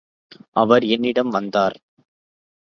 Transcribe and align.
அவர் 0.53 0.85
என்னிடம் 0.85 1.29
வந்தார். 1.29 1.77